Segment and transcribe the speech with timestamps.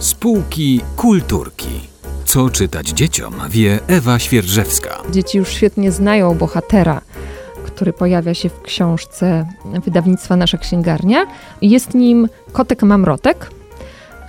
[0.00, 1.80] Spółki kulturki.
[2.24, 5.02] Co czytać dzieciom, wie Ewa Świerżewska.
[5.10, 7.00] Dzieci już świetnie znają bohatera,
[7.64, 9.46] który pojawia się w książce
[9.84, 11.26] wydawnictwa Nasza Księgarnia.
[11.62, 13.50] Jest nim Kotek Mamrotek,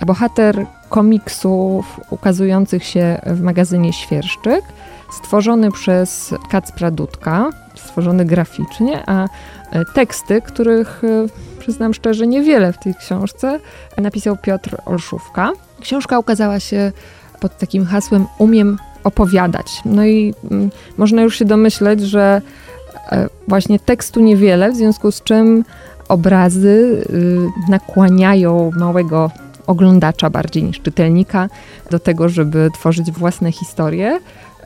[0.06, 4.64] bohater komiksów ukazujących się w magazynie Świerszczyk,
[5.12, 9.28] stworzony przez Kacpra Dudka, stworzony graficznie, a
[9.94, 13.60] teksty, których e, przyznam szczerze niewiele w tej książce,
[13.98, 15.52] napisał Piotr Olszówka.
[15.80, 16.92] Książka ukazała się
[17.40, 19.66] pod takim hasłem Umiem opowiadać.
[19.84, 22.42] No i mm, można już się domyśleć, że
[23.12, 25.64] e, właśnie tekstu niewiele, w związku z czym
[26.12, 29.30] obrazy y, nakłaniają małego
[29.66, 31.48] oglądacza bardziej niż czytelnika
[31.90, 34.20] do tego, żeby tworzyć własne historie.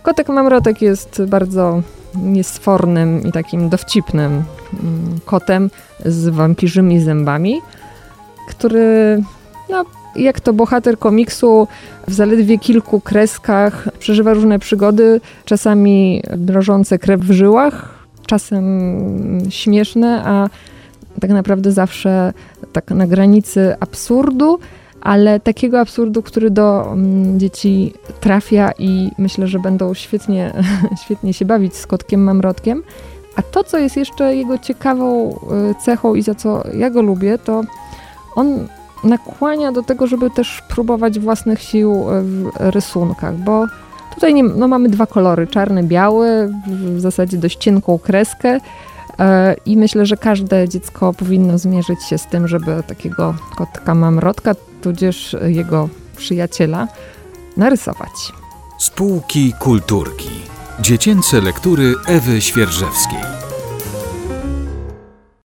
[0.07, 1.83] Kotek Mamrotek jest bardzo
[2.15, 4.45] niesfornym i takim dowcipnym mm,
[5.25, 5.71] kotem
[6.05, 7.61] z wampirzymi zębami,
[8.49, 9.23] który
[9.71, 9.85] no,
[10.17, 11.69] jak to bohater komiksu
[12.09, 17.95] w zaledwie kilku kreskach przeżywa różne przygody, czasami drżące krew w żyłach,
[18.27, 18.65] czasem
[19.51, 20.49] śmieszne, a
[21.21, 22.33] tak naprawdę zawsze
[22.73, 24.59] tak na granicy absurdu,
[25.01, 30.53] ale takiego absurdu, który do mm, dzieci trafia i myślę, że będą świetnie,
[31.05, 32.83] świetnie się bawić z kotkiem mamrotkiem.
[33.37, 35.35] A to, co jest jeszcze jego ciekawą y,
[35.85, 37.63] cechą i za co ja go lubię, to
[38.37, 38.69] on
[39.05, 43.67] nakłania do tego, żeby też próbować własnych sił w rysunkach, bo
[44.15, 48.61] tutaj nie, no mamy dwa kolory, czarny, biały, w zasadzie dość cienką kreskę
[49.67, 55.37] i myślę, że każde dziecko powinno zmierzyć się z tym, żeby takiego kotka mamrotka, tudzież
[55.47, 56.89] jego przyjaciela
[57.57, 58.33] narysować.
[58.79, 60.31] Spółki kulturki.
[60.81, 63.36] Dziecięce lektury Ewy Świerżewskiej.